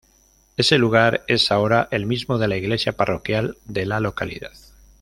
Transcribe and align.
Ese 0.57 0.79
lugar 0.79 1.23
es 1.27 1.51
ahora 1.51 1.87
el 1.91 2.07
mismo 2.07 2.39
de 2.39 2.47
la 2.47 2.57
iglesia 2.57 2.93
parroquial 2.93 3.59
de 3.65 3.85
la 3.85 3.99
localidad. 3.99 4.49